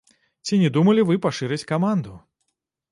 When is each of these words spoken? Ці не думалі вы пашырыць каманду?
Ці 0.47 0.59
не 0.61 0.71
думалі 0.77 1.05
вы 1.11 1.21
пашырыць 1.27 1.63
каманду? 1.75 2.17